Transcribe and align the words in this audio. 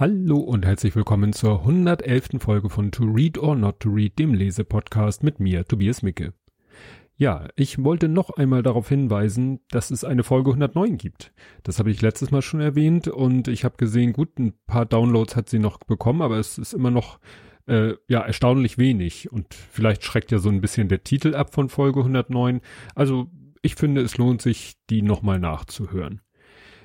Hallo 0.00 0.38
und 0.38 0.64
herzlich 0.64 0.94
willkommen 0.94 1.32
zur 1.32 1.58
111. 1.62 2.38
Folge 2.38 2.70
von 2.70 2.92
To 2.92 3.02
Read 3.02 3.36
or 3.36 3.56
Not 3.56 3.80
to 3.80 3.90
Read, 3.90 4.16
dem 4.16 4.32
Lesepodcast 4.32 5.24
mit 5.24 5.40
mir, 5.40 5.64
Tobias 5.64 6.02
Micke. 6.02 6.34
Ja, 7.16 7.48
ich 7.56 7.82
wollte 7.82 8.06
noch 8.06 8.30
einmal 8.30 8.62
darauf 8.62 8.88
hinweisen, 8.88 9.58
dass 9.70 9.90
es 9.90 10.04
eine 10.04 10.22
Folge 10.22 10.50
109 10.50 10.98
gibt. 10.98 11.32
Das 11.64 11.80
habe 11.80 11.90
ich 11.90 12.00
letztes 12.00 12.30
Mal 12.30 12.42
schon 12.42 12.60
erwähnt 12.60 13.08
und 13.08 13.48
ich 13.48 13.64
habe 13.64 13.76
gesehen, 13.76 14.12
gut, 14.12 14.38
ein 14.38 14.52
paar 14.68 14.86
Downloads 14.86 15.34
hat 15.34 15.48
sie 15.48 15.58
noch 15.58 15.78
bekommen, 15.78 16.22
aber 16.22 16.38
es 16.38 16.58
ist 16.58 16.74
immer 16.74 16.92
noch 16.92 17.18
äh, 17.66 17.94
ja 18.06 18.20
erstaunlich 18.20 18.78
wenig 18.78 19.32
und 19.32 19.52
vielleicht 19.52 20.04
schreckt 20.04 20.30
ja 20.30 20.38
so 20.38 20.48
ein 20.48 20.60
bisschen 20.60 20.86
der 20.86 21.02
Titel 21.02 21.34
ab 21.34 21.52
von 21.52 21.68
Folge 21.68 21.98
109. 21.98 22.60
Also 22.94 23.32
ich 23.62 23.74
finde, 23.74 24.02
es 24.02 24.16
lohnt 24.16 24.42
sich, 24.42 24.76
die 24.90 25.02
nochmal 25.02 25.40
nachzuhören. 25.40 26.20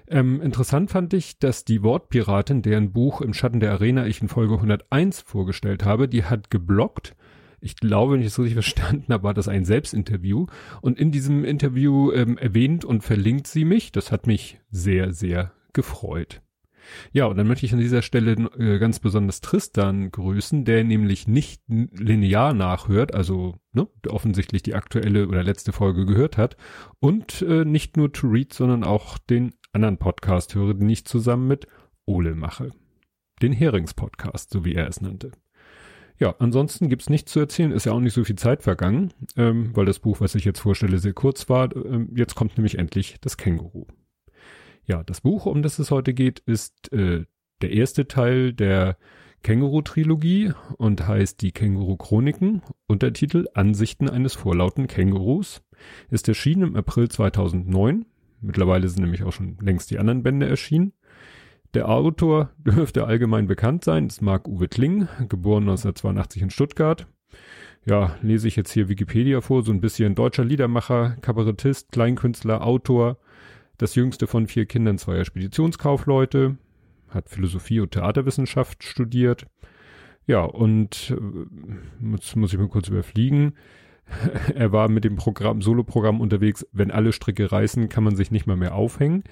Ähm, 0.07 0.41
interessant 0.41 0.91
fand 0.91 1.13
ich, 1.13 1.39
dass 1.39 1.65
die 1.65 1.83
Wortpiratin, 1.83 2.61
deren 2.61 2.91
Buch 2.91 3.21
im 3.21 3.33
Schatten 3.33 3.59
der 3.59 3.71
Arena 3.71 4.05
ich 4.05 4.21
in 4.21 4.27
Folge 4.27 4.55
101 4.55 5.21
vorgestellt 5.21 5.85
habe, 5.85 6.07
die 6.07 6.25
hat 6.25 6.49
geblockt. 6.49 7.15
Ich 7.61 7.77
glaube, 7.77 8.13
wenn 8.13 8.21
ich 8.21 8.27
es 8.27 8.39
richtig 8.39 8.53
verstanden 8.55 9.13
habe, 9.13 9.23
war 9.23 9.33
das 9.33 9.47
ein 9.47 9.65
Selbstinterview. 9.65 10.47
Und 10.81 10.99
in 10.99 11.11
diesem 11.11 11.45
Interview 11.45 12.11
ähm, 12.11 12.37
erwähnt 12.37 12.83
und 12.85 13.03
verlinkt 13.03 13.47
sie 13.47 13.65
mich. 13.65 13.91
Das 13.91 14.11
hat 14.11 14.27
mich 14.27 14.59
sehr, 14.69 15.13
sehr 15.13 15.53
gefreut. 15.71 16.41
Ja, 17.11 17.25
und 17.25 17.37
dann 17.37 17.47
möchte 17.47 17.65
ich 17.65 17.73
an 17.73 17.79
dieser 17.79 18.01
Stelle 18.01 18.33
äh, 18.57 18.79
ganz 18.79 18.99
besonders 18.99 19.41
Tristan 19.41 20.11
grüßen, 20.11 20.65
der 20.65 20.83
nämlich 20.83 21.27
nicht 21.27 21.61
linear 21.67 22.53
nachhört, 22.53 23.13
also 23.13 23.55
ne, 23.71 23.87
offensichtlich 24.07 24.63
die 24.63 24.75
aktuelle 24.75 25.27
oder 25.27 25.43
letzte 25.43 25.71
Folge 25.71 26.05
gehört 26.05 26.37
hat 26.37 26.57
und 26.99 27.41
äh, 27.41 27.65
nicht 27.65 27.97
nur 27.97 28.11
To 28.11 28.27
Read, 28.27 28.53
sondern 28.53 28.83
auch 28.83 29.17
den 29.17 29.53
anderen 29.71 29.97
Podcast 29.97 30.55
höre, 30.55 30.73
den 30.73 30.89
ich 30.89 31.05
zusammen 31.05 31.47
mit 31.47 31.67
Ole 32.05 32.35
mache. 32.35 32.71
Den 33.41 33.53
Herings-Podcast, 33.53 34.51
so 34.51 34.63
wie 34.63 34.75
er 34.75 34.87
es 34.87 35.01
nannte. 35.01 35.31
Ja, 36.19 36.35
ansonsten 36.39 36.89
gibt's 36.89 37.09
nichts 37.09 37.31
zu 37.31 37.39
erzählen, 37.39 37.71
ist 37.71 37.85
ja 37.85 37.91
auch 37.91 37.99
nicht 37.99 38.13
so 38.13 38.23
viel 38.23 38.35
Zeit 38.35 38.61
vergangen, 38.61 39.11
ähm, 39.35 39.75
weil 39.75 39.85
das 39.85 39.99
Buch, 39.99 40.21
was 40.21 40.35
ich 40.35 40.45
jetzt 40.45 40.59
vorstelle, 40.59 40.99
sehr 40.99 41.13
kurz 41.13 41.49
war. 41.49 41.75
Ähm, 41.75 42.09
jetzt 42.15 42.35
kommt 42.35 42.57
nämlich 42.57 42.77
endlich 42.77 43.17
das 43.21 43.37
Känguru. 43.37 43.87
Ja, 44.85 45.03
das 45.03 45.21
Buch, 45.21 45.45
um 45.45 45.61
das 45.61 45.79
es 45.79 45.91
heute 45.91 46.13
geht, 46.13 46.39
ist 46.39 46.91
äh, 46.91 47.25
der 47.61 47.71
erste 47.71 48.07
Teil 48.07 48.53
der 48.53 48.97
Känguru-Trilogie 49.43 50.53
und 50.77 51.07
heißt 51.07 51.41
die 51.41 51.51
Känguru-Chroniken. 51.51 52.61
Untertitel 52.87 53.47
Ansichten 53.53 54.09
eines 54.09 54.33
vorlauten 54.33 54.87
Kängurus. 54.87 55.61
Ist 56.09 56.27
erschienen 56.27 56.63
im 56.63 56.75
April 56.75 57.09
2009 57.09 58.05
Mittlerweile 58.43 58.89
sind 58.89 59.01
nämlich 59.03 59.23
auch 59.23 59.31
schon 59.31 59.57
längst 59.61 59.89
die 59.89 59.99
anderen 59.99 60.21
Bände 60.21 60.47
erschienen. 60.47 60.91
Der 61.73 61.89
Autor 61.89 62.51
dürfte 62.57 63.05
allgemein 63.05 63.47
bekannt 63.47 63.83
sein, 63.83 64.07
ist 64.07 64.21
Marc-Uwe 64.21 64.67
Kling, 64.67 65.07
geboren 65.29 65.63
1982 65.63 66.41
in 66.41 66.49
Stuttgart. 66.49 67.07
Ja, 67.85 68.15
lese 68.21 68.47
ich 68.47 68.55
jetzt 68.55 68.71
hier 68.71 68.89
Wikipedia 68.89 69.41
vor, 69.41 69.63
so 69.63 69.71
ein 69.71 69.81
bisschen 69.81 70.13
deutscher 70.13 70.43
Liedermacher, 70.43 71.17
Kabarettist, 71.21 71.91
Kleinkünstler, 71.91 72.65
Autor, 72.65 73.17
das 73.77 73.95
jüngste 73.95 74.27
von 74.27 74.47
vier 74.47 74.65
Kindern 74.65 74.97
zweier 74.97 75.25
Speditionskaufleute, 75.25 76.57
hat 77.09 77.29
Philosophie 77.29 77.79
und 77.79 77.91
Theaterwissenschaft 77.91 78.83
studiert. 78.83 79.45
Ja, 80.25 80.43
und 80.43 81.15
äh, 81.15 82.11
jetzt 82.13 82.35
muss 82.35 82.53
ich 82.53 82.59
mal 82.59 82.67
kurz 82.69 82.87
überfliegen. 82.87 83.53
er 84.55 84.71
war 84.71 84.89
mit 84.89 85.03
dem 85.03 85.15
Programm, 85.15 85.61
Solo-Programm 85.61 86.21
unterwegs, 86.21 86.65
wenn 86.71 86.91
alle 86.91 87.13
Stricke 87.13 87.51
reißen, 87.51 87.89
kann 87.89 88.03
man 88.03 88.15
sich 88.15 88.31
nicht 88.31 88.47
mal 88.47 88.57
mehr 88.57 88.75
aufhängen. 88.75 89.23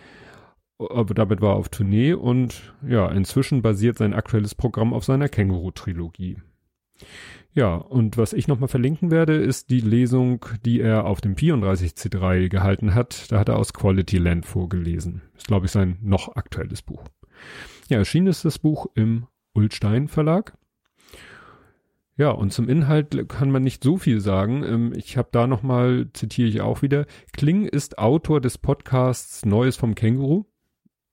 Aber 0.78 1.14
damit 1.14 1.42
war 1.42 1.52
er 1.52 1.58
auf 1.58 1.70
Tournee 1.70 2.14
und 2.14 2.74
ja, 2.88 3.08
inzwischen 3.10 3.62
basiert 3.62 3.98
sein 3.98 4.14
aktuelles 4.14 4.56
Programm 4.56 4.94
auf 4.94 5.06
seiner 5.06 5.30
Känguru-Trilogie. 5.30 6.38
Ja, 7.54 7.76
und 7.76 8.18
was 8.18 8.32
ich 8.32 8.48
nochmal 8.48 8.70
verlinken 8.70 9.12
werde, 9.12 9.36
ist 9.36 9.70
die 9.70 9.82
Lesung, 9.82 10.46
die 10.66 10.80
er 10.80 11.06
auf 11.06 11.20
dem 11.20 11.36
34C3 11.36 12.48
gehalten 12.48 12.96
hat. 12.96 13.30
Da 13.30 13.40
hat 13.40 13.50
er 13.50 13.58
aus 13.58 13.74
Quality 13.74 14.20
Land 14.20 14.46
vorgelesen. 14.46 15.22
Ist, 15.36 15.48
glaube 15.48 15.66
ich, 15.66 15.72
sein 15.72 15.98
noch 16.02 16.36
aktuelles 16.36 16.82
Buch. 16.82 17.04
Ja, 17.90 17.98
erschienen 17.98 18.28
ist 18.28 18.46
das 18.46 18.58
Buch 18.58 18.86
im 18.96 19.28
Ulstein 19.54 20.08
Verlag. 20.08 20.54
Ja, 22.16 22.30
und 22.30 22.54
zum 22.54 22.70
Inhalt 22.70 23.28
kann 23.28 23.52
man 23.52 23.64
nicht 23.64 23.84
so 23.84 23.98
viel 23.98 24.22
sagen. 24.22 24.64
Ähm, 24.64 24.94
ich 24.96 25.18
habe 25.18 25.30
da 25.32 25.48
nochmal, 25.48 26.10
zitiere 26.14 26.48
ich 26.48 26.62
auch 26.62 26.82
wieder, 26.82 27.06
Kling 27.34 27.66
ist 27.66 27.98
Autor 27.98 28.40
des 28.40 28.58
Podcasts 28.58 29.46
Neues 29.46 29.76
vom 29.76 29.96
Känguru, 29.96 30.46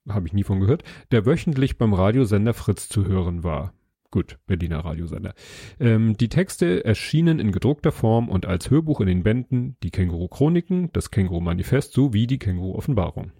habe 0.07 0.27
ich 0.27 0.33
nie 0.33 0.43
von 0.43 0.59
gehört, 0.59 0.83
der 1.11 1.25
wöchentlich 1.25 1.77
beim 1.77 1.93
Radiosender 1.93 2.53
Fritz 2.53 2.89
zu 2.89 3.05
hören 3.05 3.43
war. 3.43 3.73
Gut, 4.11 4.39
Berliner 4.47 4.79
Radiosender. 4.79 5.35
Ähm, 5.79 6.17
die 6.17 6.29
Texte 6.29 6.83
erschienen 6.83 7.39
in 7.39 7.51
gedruckter 7.51 7.91
Form 7.91 8.27
und 8.27 8.47
als 8.47 8.71
Hörbuch 8.71 9.01
in 9.01 9.07
den 9.07 9.23
Bänden 9.23 9.77
Die 9.83 9.91
Känguru-Chroniken, 9.91 10.91
das 10.93 11.11
Känguru-Manifest 11.11 11.93
sowie 11.93 12.25
die 12.25 12.39
Känguru-Offenbarung. 12.39 13.31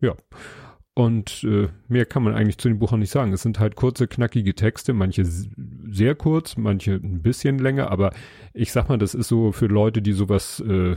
Ja, 0.00 0.14
und 0.94 1.42
äh, 1.44 1.68
mehr 1.88 2.04
kann 2.04 2.22
man 2.22 2.34
eigentlich 2.34 2.58
zu 2.58 2.68
dem 2.68 2.78
Buch 2.78 2.92
nicht 2.92 3.10
sagen. 3.10 3.32
Es 3.32 3.42
sind 3.42 3.58
halt 3.58 3.76
kurze, 3.76 4.06
knackige 4.06 4.54
Texte, 4.54 4.92
manche 4.92 5.24
sehr 5.24 6.14
kurz, 6.14 6.56
manche 6.56 6.94
ein 6.94 7.22
bisschen 7.22 7.58
länger, 7.58 7.90
aber 7.90 8.12
ich 8.52 8.72
sag 8.72 8.88
mal, 8.88 8.98
das 8.98 9.14
ist 9.14 9.28
so 9.28 9.52
für 9.52 9.66
Leute, 9.66 10.02
die 10.02 10.12
sowas 10.12 10.60
äh, 10.60 10.96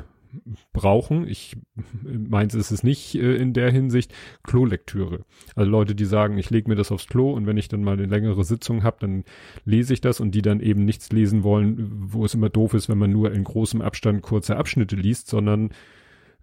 brauchen. 0.73 1.28
Ich 1.28 1.57
meins 2.03 2.53
ist 2.53 2.72
es 2.72 2.84
nicht 2.84 3.16
äh, 3.16 3.35
in 3.35 3.53
der 3.53 3.72
Hinsicht 3.72 4.13
Klolektüre. 4.44 5.25
Also 5.56 5.69
Leute, 5.69 5.96
die 5.96 6.06
sagen, 6.06 6.38
ich 6.38 6.50
lege 6.50 6.69
mir 6.69 6.75
das 6.75 6.91
aufs 6.91 7.07
Klo 7.07 7.31
und 7.31 7.47
wenn 7.47 7.57
ich 7.57 7.68
dann 7.68 7.84
mal 7.84 7.94
eine 7.94 8.06
längere 8.06 8.44
Sitzung 8.44 8.84
habe, 8.84 8.97
dann 9.00 9.23
lese 9.66 9.94
ich 9.94 10.01
das 10.01 10.19
und 10.19 10.31
die 10.31 10.41
dann 10.41 10.59
eben 10.59 10.85
nichts 10.85 11.12
lesen 11.12 11.44
wollen, 11.44 11.78
wo 12.12 12.25
es 12.25 12.34
immer 12.34 12.50
doof 12.50 12.73
ist, 12.73 12.90
wenn 12.90 12.97
man 12.97 13.12
nur 13.12 13.31
in 13.31 13.44
großem 13.44 13.81
Abstand 13.81 14.22
kurze 14.22 14.57
Abschnitte 14.57 14.96
liest, 14.96 15.28
sondern 15.28 15.72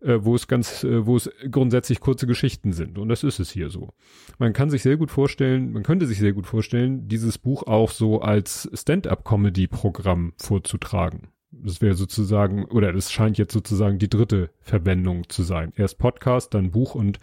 äh, 0.03 0.25
wo 0.25 0.35
es 0.35 0.49
ganz, 0.49 0.85
äh, 0.85 1.07
wo 1.07 1.17
es 1.17 1.31
grundsätzlich 1.51 2.01
kurze 2.01 2.27
Geschichten 2.27 2.73
sind. 2.73 2.99
Und 2.99 3.09
das 3.09 3.23
ist 3.23 3.39
es 3.39 3.51
hier 3.51 3.71
so. 3.71 3.91
Man 4.39 4.53
kann 4.53 4.71
sich 4.71 4.83
sehr 4.83 4.97
gut 4.97 5.11
vorstellen, 5.11 5.73
man 5.73 5.83
könnte 5.83 6.07
sich 6.07 6.19
sehr 6.19 6.33
gut 6.33 6.47
vorstellen, 6.47 7.09
dieses 7.09 7.39
Buch 7.39 7.65
auch 7.65 7.91
so 7.91 8.21
als 8.21 8.69
Stand-up-Comedy-Programm 8.75 10.33
vorzutragen. 10.37 11.29
Das 11.55 11.83
wäre 11.83 11.95
sozusagen, 11.95 12.65
oder 12.65 12.93
das 12.93 13.13
scheint 13.13 13.37
jetzt 13.37 13.53
sozusagen 13.53 13.99
die 13.99 14.09
dritte 14.09 14.51
Verwendung 14.61 15.29
zu 15.29 15.43
sein. 15.43 15.73
Erst 15.77 15.99
Podcast, 15.99 16.55
dann 16.55 16.71
Buch 16.71 16.95
und 16.95 17.19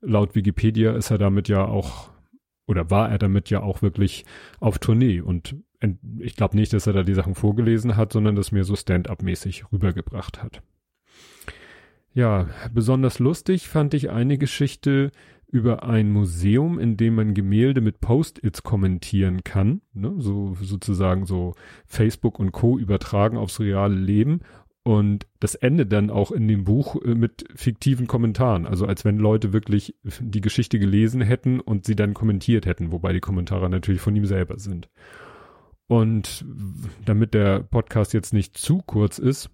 laut 0.00 0.34
Wikipedia 0.34 0.92
ist 0.96 1.10
er 1.10 1.18
damit 1.18 1.48
ja 1.48 1.66
auch, 1.66 2.10
oder 2.66 2.90
war 2.90 3.10
er 3.10 3.18
damit 3.18 3.50
ja 3.50 3.60
auch 3.60 3.82
wirklich 3.82 4.24
auf 4.58 4.78
Tournee. 4.78 5.20
Und 5.20 5.56
ich 6.18 6.34
glaube 6.34 6.56
nicht, 6.56 6.72
dass 6.72 6.86
er 6.86 6.94
da 6.94 7.02
die 7.02 7.14
Sachen 7.14 7.34
vorgelesen 7.34 7.96
hat, 7.96 8.12
sondern 8.12 8.36
das 8.36 8.52
mir 8.52 8.64
so 8.64 8.74
Stand-up-mäßig 8.74 9.70
rübergebracht 9.70 10.42
hat. 10.42 10.62
Ja, 12.14 12.48
besonders 12.72 13.18
lustig 13.18 13.68
fand 13.68 13.92
ich 13.92 14.10
eine 14.10 14.38
Geschichte 14.38 15.12
über 15.50 15.82
ein 15.82 16.10
Museum, 16.10 16.78
in 16.78 16.96
dem 16.96 17.14
man 17.14 17.34
Gemälde 17.34 17.80
mit 17.80 18.00
Post-its 18.00 18.62
kommentieren 18.62 19.44
kann, 19.44 19.80
ne? 19.94 20.14
so 20.18 20.54
sozusagen 20.60 21.24
so 21.24 21.54
Facebook 21.86 22.38
und 22.38 22.52
Co. 22.52 22.78
übertragen 22.78 23.38
aufs 23.38 23.58
reale 23.60 23.94
Leben 23.94 24.40
und 24.88 25.26
das 25.38 25.54
endet 25.54 25.92
dann 25.92 26.08
auch 26.08 26.32
in 26.32 26.48
dem 26.48 26.64
Buch 26.64 26.96
äh, 27.02 27.14
mit 27.14 27.44
fiktiven 27.54 28.06
Kommentaren, 28.06 28.64
also 28.64 28.86
als 28.86 29.04
wenn 29.04 29.18
Leute 29.18 29.52
wirklich 29.52 29.94
die 30.18 30.40
Geschichte 30.40 30.78
gelesen 30.78 31.20
hätten 31.20 31.60
und 31.60 31.84
sie 31.84 31.94
dann 31.94 32.14
kommentiert 32.14 32.64
hätten, 32.64 32.90
wobei 32.90 33.12
die 33.12 33.20
Kommentare 33.20 33.68
natürlich 33.68 34.00
von 34.00 34.16
ihm 34.16 34.24
selber 34.24 34.58
sind. 34.58 34.88
Und 35.88 36.44
damit 37.04 37.34
der 37.34 37.60
Podcast 37.60 38.14
jetzt 38.14 38.32
nicht 38.32 38.56
zu 38.56 38.78
kurz 38.78 39.18
ist, 39.18 39.50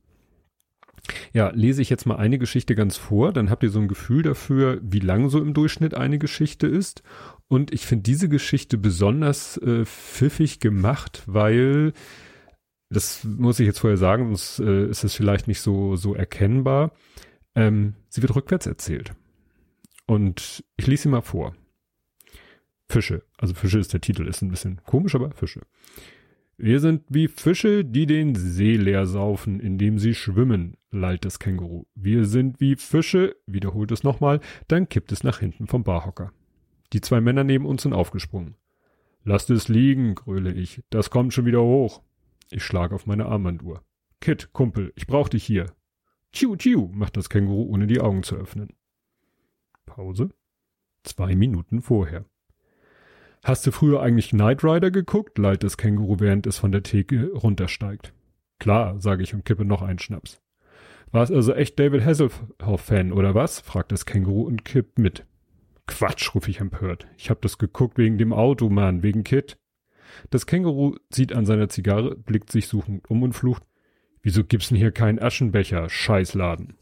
ja, 1.33 1.51
lese 1.51 1.83
ich 1.83 1.91
jetzt 1.91 2.07
mal 2.07 2.17
eine 2.17 2.39
Geschichte 2.39 2.75
ganz 2.75 2.97
vor, 2.97 3.33
dann 3.33 3.51
habt 3.51 3.63
ihr 3.63 3.71
so 3.71 3.79
ein 3.79 3.89
Gefühl 3.89 4.23
dafür, 4.23 4.81
wie 4.83 5.01
lang 5.01 5.29
so 5.29 5.41
im 5.41 5.55
Durchschnitt 5.55 5.95
eine 5.95 6.19
Geschichte 6.19 6.67
ist. 6.67 7.03
Und 7.49 7.73
ich 7.73 7.87
finde 7.87 8.05
diese 8.05 8.29
Geschichte 8.29 8.79
besonders 8.79 9.59
äh, 9.59 9.85
pfiffig 9.85 10.61
gemacht, 10.61 11.23
weil 11.27 11.93
das 12.91 13.25
muss 13.25 13.61
ich 13.61 13.67
jetzt 13.67 13.81
vorher 13.81 13.97
sagen, 13.97 14.27
sonst 14.29 14.61
äh, 14.61 14.89
ist 14.89 15.05
es 15.05 15.15
vielleicht 15.15 15.49
nicht 15.49 15.61
so 15.61 15.97
so 15.97 16.15
erkennbar. 16.15 16.93
Ähm, 17.55 17.95
sie 18.09 18.23
wird 18.23 18.35
rückwärts 18.35 18.67
erzählt. 18.67 19.13
Und 20.07 20.65
ich 20.77 20.87
lese 20.87 21.05
sie 21.05 21.09
mal 21.09 21.23
vor. 21.23 21.55
Fische, 22.89 23.23
also 23.39 23.55
Fische 23.55 23.79
ist 23.79 23.93
der 23.93 24.01
Titel, 24.01 24.27
ist 24.27 24.43
ein 24.43 24.51
bisschen 24.51 24.81
komisch, 24.85 25.15
aber 25.15 25.31
Fische. 25.31 25.63
Wir 26.57 26.79
sind 26.79 27.03
wie 27.09 27.27
Fische, 27.27 27.85
die 27.85 28.07
den 28.07 28.37
See 28.37 28.77
leer 28.77 29.07
saufen, 29.07 29.59
indem 29.59 29.99
sie 29.99 30.15
schwimmen, 30.15 30.77
lallt 30.93 31.25
das 31.25 31.41
Känguru. 31.41 31.87
Wir 31.97 32.27
sind 32.27 32.61
wie 32.61 32.77
Fische, 32.77 33.35
wiederholt 33.47 33.91
es 33.91 34.05
nochmal, 34.05 34.41
dann 34.69 34.89
kippt 34.89 35.11
es 35.11 35.25
nach 35.25 35.41
hinten 35.41 35.67
vom 35.67 35.83
Barhocker. 35.83 36.33
Die 36.93 37.01
zwei 37.01 37.21
Männer 37.21 37.43
neben 37.43 37.67
uns 37.67 37.83
sind 37.83 37.93
aufgesprungen. 37.93 38.55
Lasst 39.25 39.51
es 39.51 39.69
liegen, 39.69 40.15
gröle 40.15 40.53
ich. 40.53 40.83
Das 40.91 41.11
kommt 41.11 41.35
schon 41.35 41.47
wieder 41.47 41.63
hoch. 41.63 42.03
Ich 42.51 42.63
schlage 42.63 42.95
auf 42.95 43.07
meine 43.07 43.27
Armbanduhr. 43.27 43.83
Kit, 44.21 44.53
Kumpel, 44.53 44.93
ich 44.95 45.09
brauch 45.09 45.29
dich 45.29 45.45
hier. 45.45 45.75
Tschiu, 46.33 46.55
tschiu, 46.57 46.89
macht 46.93 47.17
das 47.17 47.31
Känguru, 47.31 47.65
ohne 47.65 47.87
die 47.87 48.01
Augen 48.01 48.23
zu 48.23 48.37
öffnen. 48.37 48.69
Pause. 49.87 50.31
Zwei 51.03 51.35
Minuten 51.35 51.83
vorher. 51.83 52.27
Hast 53.45 53.67
du 53.67 53.73
früher 53.73 54.01
eigentlich 54.01 54.31
Knight 54.31 54.65
Rider 54.65 54.91
geguckt? 54.91 55.37
leiht 55.37 55.63
das 55.65 55.77
Känguru, 55.77 56.19
während 56.19 56.47
es 56.47 56.57
von 56.57 56.73
der 56.73 56.83
Theke 56.83 57.31
runtersteigt. 57.35 58.15
Klar, 58.59 58.99
sage 59.03 59.23
ich 59.23 59.35
und 59.35 59.45
kippe 59.45 59.67
noch 59.67 59.83
einen 59.83 59.99
Schnaps. 59.99 60.41
War 61.13 61.25
es 61.25 61.31
also 61.31 61.53
echt 61.53 61.79
David 61.79 62.07
Hasselhoff-Fan, 62.07 63.13
oder 63.13 63.35
was? 63.35 63.61
fragt 63.61 63.93
das 63.93 64.07
Känguru 64.07 64.45
und 64.45 64.65
kippt 64.65 64.99
mit. 64.99 65.27
Quatsch, 65.87 66.35
rufe 66.35 66.49
ich 66.51 66.61
empört. 66.61 67.07
Ich 67.19 67.29
hab 67.29 67.43
das 67.43 67.59
geguckt 67.59 67.99
wegen 67.99 68.17
dem 68.17 68.33
Auto, 68.33 68.71
Mann, 68.71 69.03
wegen 69.03 69.25
Kit. 69.25 69.59
Das 70.31 70.47
Känguru 70.47 70.97
zieht 71.11 71.35
an 71.35 71.45
seiner 71.45 71.69
Zigarre, 71.69 72.17
blickt 72.17 72.51
sich 72.51 72.67
suchend 72.67 73.11
um 73.11 73.23
und 73.23 73.35
flucht. 73.35 73.65
Wieso 74.23 74.43
gibt's 74.43 74.69
denn 74.69 74.79
hier 74.79 74.91
keinen 74.91 75.19
Aschenbecher? 75.19 75.91
Scheißladen. 75.91 76.79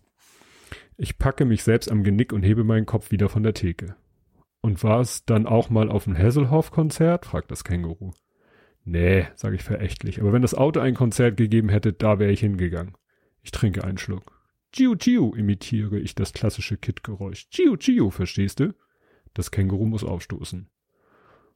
Ich 0.96 1.18
packe 1.18 1.44
mich 1.44 1.64
selbst 1.64 1.90
am 1.90 2.04
Genick 2.04 2.32
und 2.32 2.44
hebe 2.44 2.62
meinen 2.62 2.86
Kopf 2.86 3.10
wieder 3.10 3.28
von 3.28 3.42
der 3.42 3.54
Theke. 3.54 3.96
Und 4.62 4.82
war 4.82 5.00
es 5.00 5.24
dann 5.26 5.46
auch 5.46 5.70
mal 5.70 5.90
auf 5.90 6.04
dem 6.04 6.16
Hasselhoff-Konzert? 6.16 7.26
fragt 7.26 7.50
das 7.50 7.64
Känguru. 7.64 8.12
Nee, 8.84 9.26
sage 9.34 9.56
ich 9.56 9.62
verächtlich, 9.62 10.20
aber 10.20 10.32
wenn 10.32 10.42
das 10.42 10.54
Auto 10.54 10.80
ein 10.80 10.94
Konzert 10.94 11.36
gegeben 11.36 11.68
hätte, 11.68 11.92
da 11.92 12.18
wäre 12.18 12.32
ich 12.32 12.40
hingegangen. 12.40 12.96
Ich 13.42 13.50
trinke 13.50 13.84
einen 13.84 13.98
Schluck. 13.98 14.40
Chiu 14.72 14.96
Chiu 14.96 15.34
imitiere 15.34 15.98
ich 15.98 16.14
das 16.14 16.32
klassische 16.32 16.76
Kit-Geräusch. 16.76 17.50
Chiu 17.50 17.76
Chiu, 17.76 18.10
verstehst 18.10 18.60
du? 18.60 18.74
Das 19.34 19.50
Känguru 19.50 19.84
muss 19.84 20.04
aufstoßen. 20.04 20.68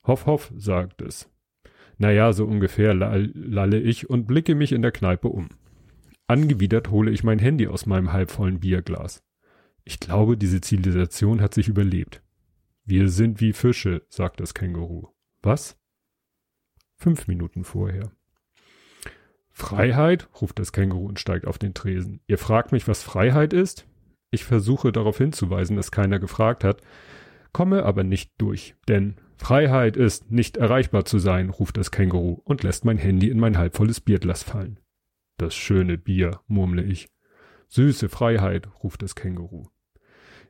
Hoff, 0.04 0.26
hoff, 0.26 0.52
sagt 0.56 1.00
es. 1.00 1.30
Naja, 1.98 2.32
so 2.32 2.44
ungefähr 2.44 2.92
lalle 2.92 3.80
ich 3.80 4.10
und 4.10 4.26
blicke 4.26 4.54
mich 4.54 4.72
in 4.72 4.82
der 4.82 4.92
Kneipe 4.92 5.28
um. 5.28 5.48
Angewidert 6.26 6.90
hole 6.90 7.10
ich 7.10 7.24
mein 7.24 7.38
Handy 7.38 7.68
aus 7.68 7.86
meinem 7.86 8.12
halbvollen 8.12 8.60
Bierglas. 8.60 9.22
Ich 9.84 10.00
glaube, 10.00 10.36
diese 10.36 10.60
Zivilisation 10.60 11.40
hat 11.40 11.54
sich 11.54 11.68
überlebt. 11.68 12.22
Wir 12.88 13.08
sind 13.08 13.40
wie 13.40 13.52
Fische, 13.52 14.06
sagt 14.08 14.38
das 14.38 14.54
Känguru. 14.54 15.08
Was? 15.42 15.76
Fünf 16.94 17.26
Minuten 17.26 17.64
vorher. 17.64 18.12
Freiheit? 19.50 20.28
ruft 20.40 20.60
das 20.60 20.70
Känguru 20.70 21.08
und 21.08 21.18
steigt 21.18 21.48
auf 21.48 21.58
den 21.58 21.74
Tresen. 21.74 22.20
Ihr 22.28 22.38
fragt 22.38 22.70
mich, 22.70 22.86
was 22.86 23.02
Freiheit 23.02 23.52
ist? 23.52 23.88
Ich 24.30 24.44
versuche 24.44 24.92
darauf 24.92 25.18
hinzuweisen, 25.18 25.74
dass 25.74 25.90
keiner 25.90 26.20
gefragt 26.20 26.62
hat, 26.62 26.80
komme 27.52 27.82
aber 27.82 28.04
nicht 28.04 28.30
durch, 28.38 28.76
denn 28.86 29.16
Freiheit 29.36 29.96
ist, 29.96 30.30
nicht 30.30 30.56
erreichbar 30.56 31.04
zu 31.04 31.18
sein, 31.18 31.50
ruft 31.50 31.78
das 31.78 31.90
Känguru 31.90 32.40
und 32.44 32.62
lässt 32.62 32.84
mein 32.84 32.98
Handy 32.98 33.30
in 33.30 33.40
mein 33.40 33.58
halbvolles 33.58 34.00
Bierglas 34.00 34.44
fallen. 34.44 34.78
Das 35.38 35.56
schöne 35.56 35.98
Bier, 35.98 36.38
murmle 36.46 36.84
ich. 36.84 37.08
Süße 37.66 38.08
Freiheit, 38.08 38.68
ruft 38.84 39.02
das 39.02 39.16
Känguru. 39.16 39.64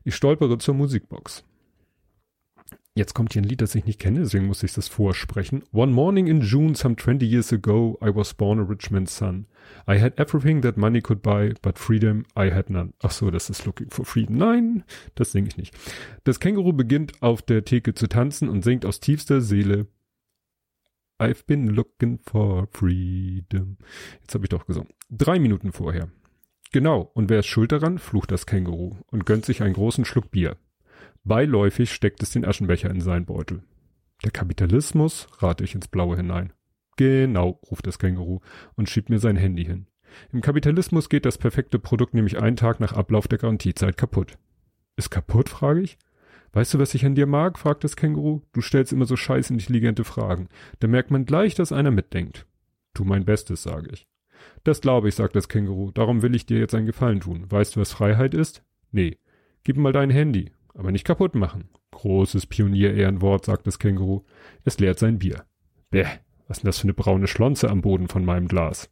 Ich 0.03 0.13
stolpere 0.13 0.59
zur 0.59 0.75
Musikbox. 0.75 1.43
Jetzt 2.97 3.13
kommt 3.13 3.33
hier 3.33 3.43
ein 3.43 3.47
Lied, 3.47 3.61
das 3.61 3.75
ich 3.75 3.85
nicht 3.85 3.99
kenne, 3.99 4.21
deswegen 4.21 4.47
muss 4.47 4.63
ich 4.63 4.73
das 4.73 4.87
vorsprechen. 4.87 5.61
One 5.71 5.91
morning 5.91 6.25
in 6.25 6.41
June, 6.41 6.73
some 6.73 6.95
20 6.95 7.27
years 7.27 7.53
ago, 7.53 7.95
I 8.01 8.07
was 8.07 8.33
born 8.33 8.57
a 8.57 8.63
rich 8.63 8.89
man's 8.89 9.15
son. 9.15 9.45
I 9.87 9.99
had 9.99 10.19
everything 10.19 10.63
that 10.63 10.77
money 10.77 10.99
could 10.99 11.21
buy, 11.21 11.53
but 11.61 11.77
freedom 11.77 12.25
I 12.35 12.49
had 12.49 12.71
none. 12.71 12.93
Ach 13.03 13.11
so, 13.11 13.29
das 13.29 13.51
ist 13.51 13.67
Looking 13.67 13.91
for 13.91 14.03
Freedom. 14.03 14.37
Nein, 14.37 14.83
das 15.13 15.31
singe 15.31 15.47
ich 15.47 15.57
nicht. 15.57 15.75
Das 16.23 16.39
Känguru 16.39 16.73
beginnt 16.73 17.21
auf 17.21 17.43
der 17.43 17.63
Theke 17.65 17.93
zu 17.93 18.07
tanzen 18.07 18.49
und 18.49 18.63
singt 18.63 18.83
aus 18.83 18.99
tiefster 18.99 19.41
Seele 19.41 19.85
I've 21.19 21.45
been 21.45 21.67
looking 21.67 22.17
for 22.17 22.67
freedom. 22.71 23.77
Jetzt 24.21 24.33
habe 24.33 24.45
ich 24.45 24.49
doch 24.49 24.65
gesungen. 24.65 24.89
Drei 25.11 25.37
Minuten 25.37 25.71
vorher. 25.71 26.09
Genau, 26.71 27.11
und 27.13 27.29
wer 27.29 27.39
ist 27.39 27.45
schuld 27.45 27.71
daran? 27.71 27.99
flucht 27.99 28.31
das 28.31 28.47
Känguru 28.47 28.95
und 29.11 29.27
gönnt 29.27 29.45
sich 29.45 29.61
einen 29.61 29.75
großen 29.75 30.03
Schluck 30.03 30.31
Bier. 30.31 30.57
Beiläufig 31.27 31.91
steckt 31.91 32.23
es 32.23 32.31
den 32.31 32.45
Aschenbecher 32.45 32.89
in 32.89 33.01
seinen 33.01 33.25
Beutel. 33.25 33.61
Der 34.23 34.31
Kapitalismus, 34.31 35.27
rate 35.39 35.65
ich 35.65 35.75
ins 35.75 35.89
Blaue 35.89 36.15
hinein. 36.15 36.53
Genau, 36.95 37.59
ruft 37.69 37.85
das 37.85 37.99
Känguru 37.99 38.39
und 38.75 38.89
schiebt 38.89 39.09
mir 39.09 39.19
sein 39.19 39.35
Handy 39.35 39.65
hin. 39.65 39.87
Im 40.31 40.39
Kapitalismus 40.39 41.09
geht 41.09 41.25
das 41.25 41.37
perfekte 41.37 41.79
Produkt 41.79 42.13
nämlich 42.13 42.39
einen 42.39 42.55
Tag 42.55 42.79
nach 42.79 42.93
Ablauf 42.93 43.27
der 43.27 43.39
Garantiezeit 43.39 43.97
kaputt. 43.97 44.37
Ist 44.95 45.09
kaputt, 45.09 45.49
frage 45.49 45.81
ich. 45.81 45.97
Weißt 46.53 46.73
du, 46.73 46.79
was 46.79 46.93
ich 46.95 47.05
an 47.05 47.15
dir 47.15 47.27
mag? 47.27 47.59
fragt 47.59 47.83
das 47.83 47.97
Känguru. 47.97 48.39
Du 48.53 48.61
stellst 48.61 48.93
immer 48.93 49.05
so 49.05 49.17
scheiß 49.17 49.49
intelligente 49.49 50.05
Fragen. 50.05 50.47
Da 50.79 50.87
merkt 50.87 51.11
man 51.11 51.25
gleich, 51.25 51.55
dass 51.55 51.73
einer 51.73 51.91
mitdenkt. 51.91 52.47
Tu 52.93 53.03
mein 53.03 53.25
Bestes, 53.25 53.63
sage 53.63 53.89
ich. 53.91 54.07
Das 54.63 54.79
glaube 54.79 55.09
ich, 55.09 55.15
sagt 55.15 55.35
das 55.35 55.49
Känguru. 55.49 55.91
Darum 55.91 56.21
will 56.21 56.35
ich 56.35 56.45
dir 56.45 56.57
jetzt 56.57 56.73
einen 56.73 56.85
Gefallen 56.85 57.19
tun. 57.19 57.51
Weißt 57.51 57.75
du, 57.75 57.81
was 57.81 57.91
Freiheit 57.91 58.33
ist? 58.33 58.63
Nee. 58.91 59.17
Gib 59.65 59.75
mal 59.75 59.91
dein 59.91 60.09
Handy 60.09 60.51
aber 60.77 60.91
nicht 60.91 61.05
kaputt 61.05 61.35
machen. 61.35 61.69
Großes 61.91 62.45
Pionier-Ehrenwort, 62.45 63.45
sagt 63.45 63.67
das 63.67 63.79
Känguru. 63.79 64.23
Es 64.63 64.79
leert 64.79 64.99
sein 64.99 65.19
Bier. 65.19 65.45
Bäh, 65.89 66.05
was 66.47 66.59
denn 66.59 66.67
das 66.67 66.79
für 66.79 66.83
eine 66.83 66.93
braune 66.93 67.27
Schlonze 67.27 67.69
am 67.69 67.81
Boden 67.81 68.07
von 68.07 68.23
meinem 68.23 68.47
Glas? 68.47 68.89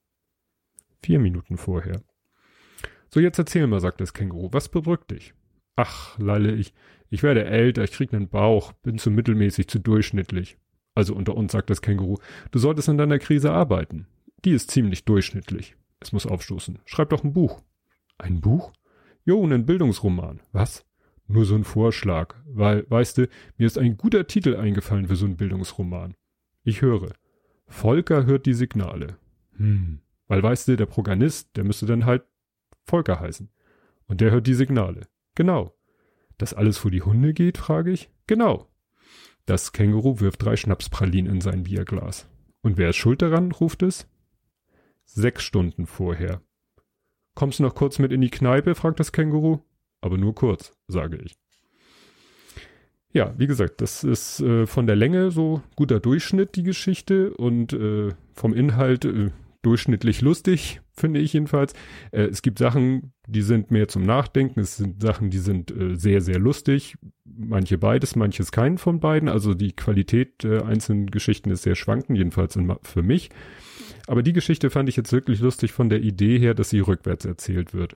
Vier 1.02 1.20
Minuten 1.20 1.58
vorher. 1.58 2.02
So, 3.10 3.20
jetzt 3.20 3.38
erzähl 3.38 3.68
mal, 3.68 3.80
sagt 3.80 4.02
das 4.02 4.14
Känguru, 4.14 4.50
was 4.52 4.70
bedrückt 4.70 5.12
dich? 5.12 5.34
Ach, 5.76 6.18
lalle 6.18 6.54
ich. 6.56 6.74
Ich 7.10 7.22
werde 7.22 7.46
älter, 7.46 7.84
ich 7.84 7.92
krieg 7.92 8.12
nen 8.12 8.30
Bauch, 8.30 8.74
bin 8.74 8.98
zu 8.98 9.12
mittelmäßig, 9.12 9.68
zu 9.68 9.80
durchschnittlich. 9.80 10.58
Also 10.96 11.14
unter 11.14 11.36
uns, 11.36 11.52
sagt 11.52 11.70
das 11.70 11.82
Känguru, 11.82 12.18
du 12.52 12.60
solltest 12.60 12.90
an 12.90 12.98
deiner 12.98 13.20
Krise 13.20 13.52
arbeiten. 13.52 14.08
Die 14.44 14.52
ist 14.52 14.72
ziemlich 14.72 15.06
durchschnittlich. 15.06 15.76
Es 16.00 16.14
muss 16.14 16.26
aufstoßen. 16.26 16.80
Schreib 16.86 17.10
doch 17.10 17.24
ein 17.24 17.34
Buch. 17.34 17.62
Ein 18.18 18.42
Buch? 18.42 18.74
Jo, 19.24 19.44
einen 19.44 19.66
Bildungsroman. 19.66 20.42
Was? 20.52 20.85
Nur 21.28 21.46
so 21.46 21.56
ein 21.56 21.64
Vorschlag, 21.64 22.36
weil, 22.46 22.86
weißt 22.90 23.18
du, 23.18 23.28
mir 23.58 23.66
ist 23.66 23.78
ein 23.78 23.98
guter 23.98 24.28
Titel 24.28 24.56
eingefallen 24.56 25.08
für 25.08 25.16
so 25.16 25.26
einen 25.26 25.38
Bildungsroman. 25.38 26.16
Ich 26.64 26.82
höre. 26.82 27.14
Volker 27.68 28.26
hört 28.26 28.46
die 28.46 28.54
Signale. 28.54 29.18
Hm. 29.58 30.00
Weil, 30.28 30.44
weißt 30.44 30.68
du, 30.68 30.78
der 30.78 30.86
Proganist, 30.86 31.56
der 31.58 31.64
müsste 31.64 31.86
dann 31.86 32.06
halt 32.06 32.24
Volker 32.86 33.20
heißen. 33.20 33.50
Und 34.08 34.22
der 34.22 34.32
hört 34.32 34.46
die 34.46 34.54
Signale. 34.54 35.08
Genau. 35.34 35.76
Dass 36.38 36.54
alles 36.54 36.78
vor 36.78 36.92
die 36.92 37.02
Hunde 37.02 37.34
geht, 37.34 37.58
frage 37.58 37.92
ich. 37.92 38.12
Genau. 38.28 38.70
Das 39.46 39.74
Känguru 39.74 40.20
wirft 40.20 40.44
drei 40.44 40.56
Schnapspralinen 40.56 41.32
in 41.32 41.42
sein 41.42 41.64
Bierglas. 41.64 42.28
Und 42.62 42.78
wer 42.78 42.90
ist 42.90 42.98
schuld 42.98 43.22
daran, 43.22 43.52
ruft 43.52 43.84
es? 43.84 44.08
Sechs 45.06 45.44
Stunden 45.44 45.88
vorher. 45.88 46.42
Kommst 47.36 47.60
du 47.60 47.64
noch 47.64 47.76
kurz 47.76 48.00
mit 48.00 48.12
in 48.12 48.22
die 48.22 48.30
Kneipe? 48.30 48.76
fragt 48.76 49.00
das 49.00 49.12
Känguru 49.12 49.60
aber 50.06 50.20
nur 50.20 50.36
kurz, 50.36 50.72
sage 50.88 51.18
ich. 51.24 51.36
Ja, 53.16 53.34
wie 53.38 53.48
gesagt, 53.48 53.80
das 53.80 54.04
ist 54.04 54.42
äh, 54.42 54.68
von 54.68 54.88
der 54.88 54.98
Länge 54.98 55.32
so 55.32 55.62
guter 55.78 56.02
Durchschnitt, 56.02 56.58
die 56.58 56.64
Geschichte, 56.64 57.34
und 57.34 57.72
äh, 57.72 58.10
vom 58.34 58.54
Inhalt 58.54 59.06
äh, 59.06 59.32
durchschnittlich 59.62 60.22
lustig, 60.22 60.82
finde 60.92 61.22
ich 61.22 61.32
jedenfalls. 61.32 61.74
Äh, 62.12 62.24
es 62.24 62.42
gibt 62.42 62.60
Sachen, 62.60 63.14
die 63.26 63.42
sind 63.42 63.72
mehr 63.72 63.88
zum 63.88 64.04
Nachdenken, 64.04 64.60
es 64.60 64.76
sind 64.76 65.02
Sachen, 65.02 65.30
die 65.30 65.40
sind 65.40 65.72
äh, 65.72 65.96
sehr, 65.96 66.20
sehr 66.20 66.40
lustig. 66.40 66.98
Manche 67.24 67.78
beides, 67.78 68.18
manches 68.18 68.52
keinen 68.52 68.78
von 68.78 69.00
beiden. 69.00 69.30
Also 69.30 69.54
die 69.54 69.72
Qualität 69.72 70.44
der 70.44 70.66
einzelnen 70.66 71.10
Geschichten 71.10 71.52
ist 71.52 71.64
sehr 71.64 71.76
schwankend, 71.76 72.18
jedenfalls 72.18 72.58
in, 72.58 72.74
für 72.82 73.02
mich. 73.02 73.30
Aber 74.08 74.24
die 74.24 74.34
Geschichte 74.34 74.70
fand 74.70 74.90
ich 74.90 74.98
jetzt 74.98 75.14
wirklich 75.14 75.40
lustig 75.40 75.72
von 75.72 75.88
der 75.88 76.02
Idee 76.02 76.38
her, 76.38 76.54
dass 76.54 76.70
sie 76.70 76.80
rückwärts 76.80 77.24
erzählt 77.24 77.74
wird. 77.74 77.96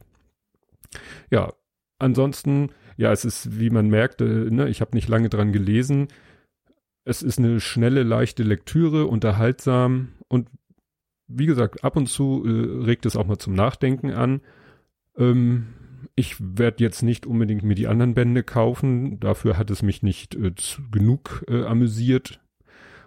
Ja, 1.29 1.53
ansonsten, 1.99 2.71
ja, 2.97 3.11
es 3.11 3.25
ist, 3.25 3.59
wie 3.59 3.69
man 3.69 3.89
merkt, 3.89 4.21
äh, 4.21 4.25
ne, 4.25 4.69
ich 4.69 4.81
habe 4.81 4.95
nicht 4.95 5.07
lange 5.07 5.29
dran 5.29 5.51
gelesen. 5.51 6.07
Es 7.05 7.21
ist 7.21 7.39
eine 7.39 7.59
schnelle, 7.59 8.03
leichte 8.03 8.43
Lektüre, 8.43 9.05
unterhaltsam 9.05 10.09
und 10.27 10.49
wie 11.27 11.45
gesagt, 11.45 11.83
ab 11.83 11.95
und 11.95 12.07
zu 12.07 12.43
äh, 12.45 12.83
regt 12.83 13.05
es 13.05 13.15
auch 13.15 13.25
mal 13.25 13.37
zum 13.37 13.53
Nachdenken 13.53 14.11
an. 14.11 14.41
Ähm, 15.17 15.67
ich 16.15 16.35
werde 16.39 16.83
jetzt 16.83 17.03
nicht 17.03 17.25
unbedingt 17.25 17.63
mir 17.63 17.75
die 17.75 17.87
anderen 17.87 18.15
Bände 18.15 18.43
kaufen. 18.43 19.19
Dafür 19.19 19.57
hat 19.57 19.69
es 19.69 19.83
mich 19.83 20.01
nicht 20.01 20.35
äh, 20.35 20.53
genug 20.91 21.45
äh, 21.47 21.63
amüsiert 21.63 22.41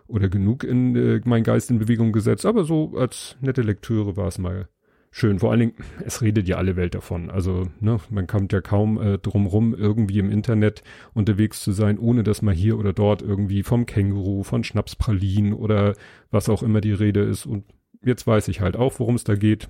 oder 0.06 0.28
genug 0.28 0.64
in 0.64 0.94
äh, 0.96 1.20
mein 1.24 1.42
Geist 1.42 1.70
in 1.70 1.78
Bewegung 1.78 2.12
gesetzt. 2.12 2.46
Aber 2.46 2.64
so 2.64 2.96
als 2.96 3.36
nette 3.40 3.62
Lektüre 3.62 4.16
war 4.16 4.28
es 4.28 4.38
mal 4.38 4.68
schön. 5.12 5.38
Vor 5.38 5.52
allen 5.52 5.60
Dingen, 5.60 5.74
es 6.04 6.22
redet 6.22 6.48
ja 6.48 6.56
alle 6.56 6.74
Welt 6.74 6.96
davon. 6.96 7.30
Also, 7.30 7.68
ne, 7.78 8.00
man 8.10 8.26
kommt 8.26 8.52
ja 8.52 8.60
kaum 8.60 9.00
äh, 9.00 9.18
drum 9.18 9.46
rum, 9.46 9.74
irgendwie 9.74 10.18
im 10.18 10.30
Internet 10.30 10.82
unterwegs 11.14 11.62
zu 11.62 11.70
sein, 11.70 11.98
ohne 11.98 12.24
dass 12.24 12.42
man 12.42 12.54
hier 12.54 12.76
oder 12.78 12.92
dort 12.92 13.22
irgendwie 13.22 13.62
vom 13.62 13.86
Känguru, 13.86 14.42
von 14.42 14.64
Schnapspralinen 14.64 15.52
oder 15.52 15.94
was 16.32 16.48
auch 16.48 16.64
immer 16.64 16.80
die 16.80 16.92
Rede 16.92 17.20
ist. 17.20 17.46
Und 17.46 17.66
jetzt 18.02 18.26
weiß 18.26 18.48
ich 18.48 18.60
halt 18.60 18.74
auch, 18.74 18.98
worum 18.98 19.14
es 19.14 19.22
da 19.22 19.36
geht. 19.36 19.68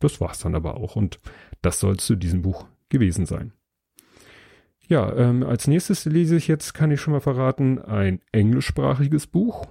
Das 0.00 0.20
war's 0.20 0.40
dann 0.40 0.54
aber 0.54 0.76
auch. 0.76 0.96
Und 0.96 1.18
das 1.62 1.80
soll 1.80 1.96
zu 1.96 2.16
diesem 2.16 2.42
Buch 2.42 2.66
gewesen 2.90 3.24
sein. 3.24 3.52
Ja, 4.88 5.14
ähm, 5.14 5.44
als 5.44 5.68
nächstes 5.68 6.04
lese 6.04 6.36
ich 6.36 6.48
jetzt, 6.48 6.74
kann 6.74 6.90
ich 6.90 7.00
schon 7.00 7.12
mal 7.12 7.20
verraten, 7.20 7.78
ein 7.78 8.20
englischsprachiges 8.32 9.28
Buch 9.28 9.68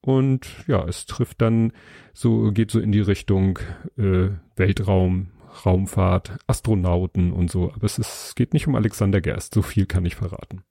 und 0.00 0.46
ja, 0.66 0.84
es 0.86 1.06
trifft 1.06 1.42
dann 1.42 1.72
so, 2.12 2.52
geht 2.52 2.70
so 2.70 2.80
in 2.80 2.92
die 2.92 3.00
Richtung 3.00 3.58
äh, 3.98 4.30
Weltraum, 4.56 5.28
Raumfahrt, 5.64 6.38
Astronauten 6.46 7.32
und 7.32 7.50
so. 7.50 7.72
Aber 7.72 7.84
es, 7.84 7.98
ist, 7.98 8.26
es 8.28 8.34
geht 8.34 8.54
nicht 8.54 8.66
um 8.66 8.74
Alexander 8.74 9.20
Gerst, 9.20 9.54
so 9.54 9.62
viel 9.62 9.86
kann 9.86 10.06
ich 10.06 10.16
verraten. 10.16 10.62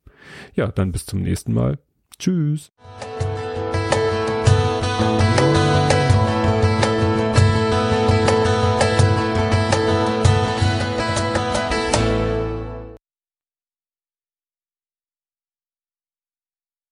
Ja, 0.55 0.67
dann 0.67 0.91
bis 0.91 1.05
zum 1.05 1.21
nächsten 1.21 1.53
Mal. 1.53 1.79
Tschüss. 2.17 2.71